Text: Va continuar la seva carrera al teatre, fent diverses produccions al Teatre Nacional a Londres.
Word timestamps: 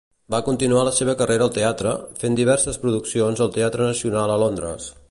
Va 0.35 0.37
continuar 0.45 0.85
la 0.87 0.93
seva 0.99 1.15
carrera 1.19 1.45
al 1.49 1.53
teatre, 1.57 1.93
fent 2.25 2.39
diverses 2.41 2.83
produccions 2.87 3.45
al 3.47 3.55
Teatre 3.59 3.91
Nacional 3.93 4.37
a 4.39 4.45
Londres. 4.49 4.93